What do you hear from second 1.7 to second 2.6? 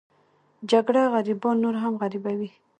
هم غریبوي